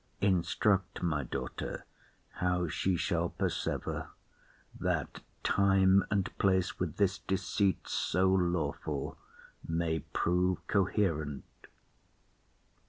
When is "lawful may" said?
8.31-9.99